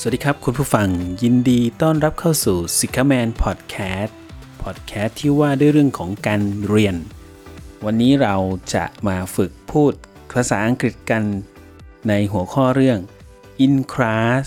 [0.00, 0.88] สวัสดีครับคุณผู้ฟัง
[1.22, 4.16] ยินดีต้อนรับเข้าสู่สิกแมนพอดแคสต์
[4.62, 6.96] พอดแคสต์ที่ว่าด้วยเรื่องของการเรียน
[7.84, 8.36] วันนี้เรา
[8.74, 9.92] จะมาฝึกพูด
[10.32, 11.22] ภาษาอังกฤษกัน
[12.08, 12.98] ในหัวข้อเรื่อง
[13.64, 14.44] in class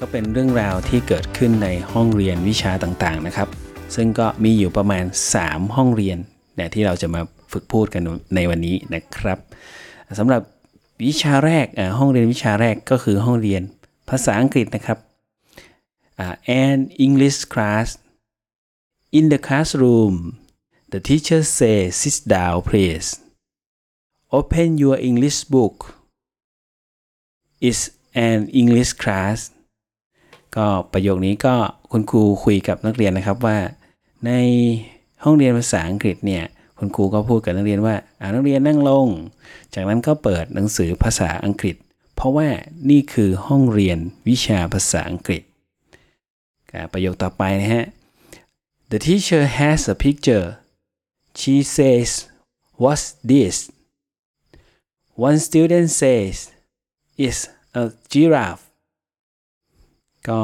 [0.00, 3.48] ก็เป็นเรื่องราวที่เกิดขึ้นในห้องเรียนวิชาต่างๆนะครับ
[3.94, 5.04] ซึ่งก็มีอยู่ประมาณ
[5.40, 6.18] 3 ห้องเรียน
[6.54, 7.20] เนี่ยที่เราจะมา
[7.52, 8.02] ฝึกพูดกัน
[8.34, 9.38] ในวันนี้นะครับ
[10.18, 10.42] สำหรับ
[11.04, 11.66] วิชาแรก
[11.98, 13.62] ห้องเรียนวิชาแรกก็คือห้องเรียน
[14.10, 14.98] ภาษาอังกฤษนะครับ
[16.64, 17.86] an English class
[19.18, 20.14] in the classroom
[20.92, 23.08] the teacher says sit down please
[24.38, 25.76] open your English book
[27.68, 27.80] is
[28.26, 29.38] an English class
[30.56, 31.54] ก็ประโยคนี้ก็
[31.90, 33.58] คุณครูคุยกับนักเรียนนะครับว่า
[34.26, 34.32] ใน
[35.24, 36.44] ห้องเรียนภาษาอังกฤษเนี่ย
[36.78, 37.94] คุณครูก็พูดกับนักเรียนว่า
[38.34, 39.06] นักเรียนนั่งลง
[39.74, 41.76] จากนั้นก็เปิดหนังสือภาษาอังกฤษ
[42.18, 42.48] เพราะว่า
[42.90, 45.42] นี่คือห้องเรียนวิชาภาษาอังกฤษ
[46.92, 47.84] ประโยคต่อไปนะฮะ
[48.92, 50.46] The teacher has a picture
[51.40, 52.10] she says
[52.82, 53.56] what's this
[55.26, 56.34] one student says
[57.24, 57.40] it's
[57.80, 58.64] a giraffe
[60.28, 60.40] ก็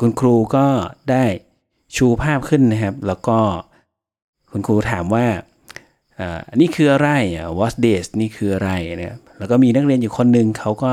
[0.00, 0.66] คุณครูก็
[1.10, 1.24] ได้
[1.96, 3.38] ชูภาพขึ้นนะครับ แล้วก็
[4.50, 5.26] คุณครูถามว่า
[6.50, 7.08] อันนี้คืออะไร
[7.58, 10.92] what's this นี่คืออะไรเนี่ยแล้วก็มีนักเรียนอยู่คนหนึ่งเขาก็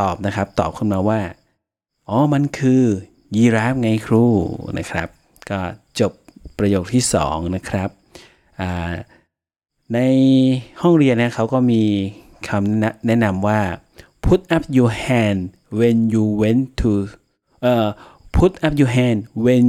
[0.00, 1.20] ตอบนะครับ ตอบขึ้นมาว่า
[2.08, 2.82] อ๋อ มันคือ
[3.36, 4.24] ยีราฟไงครู
[4.78, 5.08] นะครับ
[5.50, 5.60] ก็
[6.00, 6.12] จบ
[6.58, 7.88] ประโยคที่ 2 นะครับ
[9.94, 9.98] ใน
[10.80, 11.82] ห้องเรียนนะเขาก็มี
[12.48, 13.60] คำแนะนำว่า
[14.26, 15.40] put up your hand
[15.78, 16.90] when you went to
[17.70, 17.90] uh,
[18.36, 19.64] put up your hand when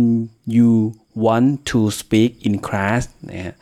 [0.55, 0.69] you
[1.25, 3.01] want to speak in class
[3.31, 3.55] นะฮะ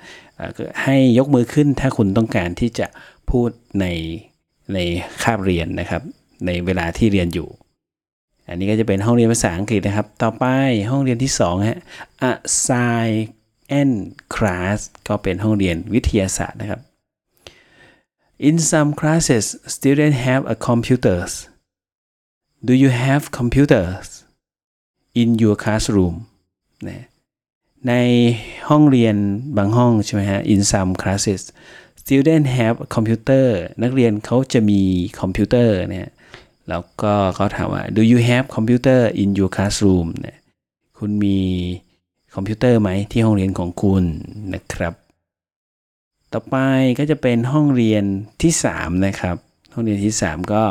[0.84, 2.88] ให้ยกมือขึ้นถ้าคุณต้องการที่จะ
[3.30, 3.86] พูดใน
[4.74, 4.78] ใน
[5.24, 6.02] คาบเรียนนะครับ
[6.46, 7.50] ในเวลาที่เรียนอยู่
[8.48, 10.46] อันนี้ก็จะเป็นห้องเรียนภาษาอังกฤษนะครับ ต่อไป
[10.92, 11.80] ห้องเรียนที่2ฮะ
[12.30, 12.32] a
[12.66, 14.00] science
[14.36, 14.78] class
[15.08, 16.82] ก็เป็นห้องเรียนวิทยาศาสตร์นะครับ
[18.48, 19.46] In some classes
[19.76, 21.34] students have a computers
[22.68, 24.08] Do you have computers
[25.22, 26.16] in your classroom
[26.88, 27.06] นะ
[27.88, 27.94] ใน
[28.70, 29.16] ห้องเรียน
[29.58, 31.42] บางห้องใช่ไหมฮะ In some classes
[32.02, 33.48] student have computer
[33.84, 34.82] นักเรียนเขาจะมี
[35.20, 36.10] คอมพิวเตอร์เนี่ย
[36.70, 40.38] แล้วก็เขาถามว่า do you have computer in your classroom เนี่ย
[40.98, 41.40] คุณมี
[42.36, 44.04] คอมพิวเตอร์ไหมที่ห้องเรียนของคุณ
[44.54, 44.94] นะครับ
[46.34, 46.56] ต่อไป
[47.00, 48.04] ก็จะเป็นห้องเรียน
[48.42, 49.38] ที่ 3 นะครับ
[49.74, 50.64] ห้องเรียนที่ 3 ก็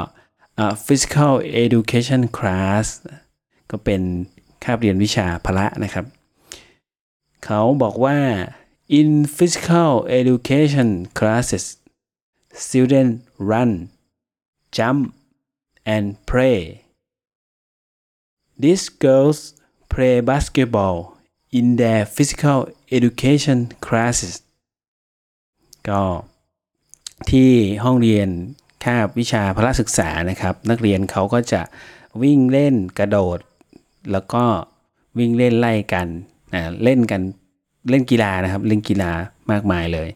[0.87, 1.33] physical
[1.65, 2.85] education class
[3.71, 4.01] ก็เป็น
[4.65, 6.07] คาบเรียนวิชาพละนะครับ
[7.45, 8.19] เขาบอกว่า
[8.99, 9.91] In physical
[10.21, 10.89] education
[11.19, 11.65] classes,
[12.65, 13.17] students
[13.51, 13.73] run,
[14.77, 15.01] jump,
[15.95, 16.61] and play.
[18.63, 19.39] These girls
[19.89, 20.99] play basketball
[21.59, 22.59] in their physical
[22.97, 24.35] education classes
[25.89, 26.05] ก็
[27.31, 27.53] ที่
[27.85, 28.29] ห้องเรียน
[28.85, 31.63] คาบวิชาพละศึกษานะครับ นักเรียนเขาก็จะ
[32.23, 33.39] วิ่งเล่นกระโดด
[34.13, 34.45] แล้วก็
[35.19, 36.09] วิ่งเล่นไล่กัน
[36.85, 37.21] เล่นกัน
[37.91, 39.11] เล่นกีฬานะครับ เล่นกีฬา
[39.51, 40.09] มากมายเลย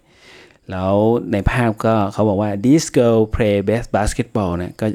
[0.71, 0.95] แล้ว
[1.33, 4.87] ในภาพก็เขาบอกว่า this girl play best basketball นะก็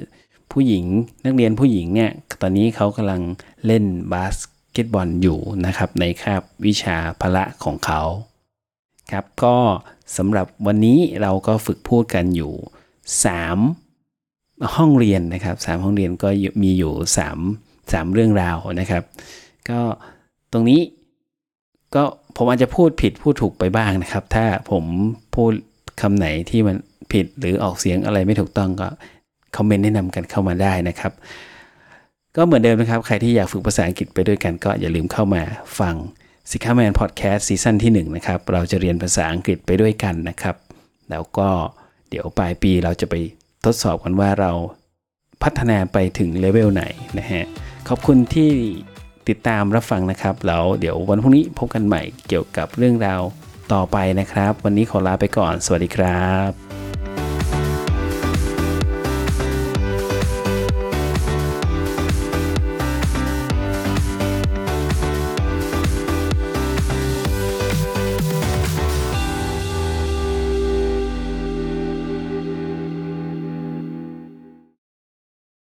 [0.52, 0.86] ผู้หญิง
[1.26, 2.12] นักเรียนผู้หญิงเนี่ย
[2.42, 3.22] ตอนนี้เขากำลัง
[3.66, 4.36] เล่นบาส
[4.72, 8.02] เกตบอลอยู่นะครับ ในคาบวิชาพละของเขา
[9.12, 9.58] ครับก็
[10.18, 12.54] สำหรับวันนี้เราก็ฝึกพูดกันอยู่
[13.84, 16.30] 3 ห้องเรียนนะครับ 3 ห้องเรียนก็
[16.64, 16.94] มีอยู่
[17.38, 19.04] 3 3 เรื่องราวนะครับ
[19.70, 19.80] ก็
[20.54, 20.80] ตรงนี้
[21.96, 22.04] ก็
[22.38, 24.84] ผมอาจจะพูดผิดพูดถูกไปบ้างนะครับ ถ้าผม
[25.36, 25.52] พูด
[26.02, 26.76] คำไหนที่มัน
[27.14, 28.90] ผิดหรือออกเสียงอะไรไม่ถูกต้องก็
[29.56, 31.12] คอมเมนต์แนะนำกันเข้ามาได้นะครับ
[32.36, 35.42] ก็เหมือนเดิมนะครับ ใครที่อยากฝึกภาษาอังกฤษไปด้วยกันก็อย่าลืมเข้ามา
[35.80, 35.96] ฟัง
[36.52, 40.56] สิค้าแมนพอดแคสต์ซีซั่นที่1นะครับเราจะเรียนภาษาอังกฤษไปด้วยกันนะครับ
[41.12, 41.50] แล้วก็
[42.10, 43.16] เดี๋ยวปลายปีเราจะไป
[43.66, 44.52] ทดสอบกันว่าเรา
[45.44, 46.84] พัฒนาไปถึงเลเวลไหน
[47.20, 47.44] นะฮะ
[47.88, 48.52] ขอบคุณที่
[49.30, 53.22] ติดตามรับฟังนะครับแล้วเดี๋ยววันพรุ่งนี้พบกันใหม่เกี่ยวกับเรื่องราว
[53.74, 56.73] ต่อไปนะครับ วันนี้ขอลาไปก่อน สวัสดีครับ